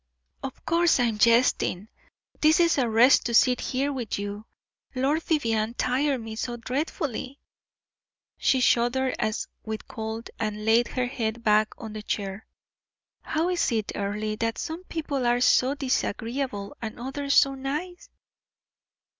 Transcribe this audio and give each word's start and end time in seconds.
"Of 0.41 0.65
course 0.65 0.99
I 0.99 1.03
am 1.03 1.19
jesting. 1.19 1.87
This 2.39 2.59
is 2.59 2.79
a 2.79 2.89
rest 2.89 3.27
to 3.27 3.35
sit 3.35 3.61
here 3.61 3.93
with 3.93 4.17
you. 4.17 4.45
Lord 4.95 5.21
Vivianne 5.21 5.75
tired 5.75 6.19
me 6.21 6.35
so 6.35 6.57
dreadfully." 6.57 7.39
She 8.39 8.61
shuddered 8.61 9.13
as 9.19 9.47
with 9.63 9.87
cold, 9.87 10.31
and 10.39 10.65
laid 10.65 10.87
her 10.87 11.05
head 11.05 11.43
back 11.43 11.75
on 11.77 11.93
the 11.93 12.01
chair. 12.01 12.47
"How 13.21 13.49
is 13.49 13.71
it, 13.71 13.91
Earle, 13.93 14.37
that 14.39 14.57
some 14.57 14.83
people 14.85 15.23
are 15.27 15.39
so 15.39 15.75
disagreeable 15.75 16.75
and 16.81 16.99
others 16.99 17.35
so 17.35 17.53
nice?" 17.53 18.09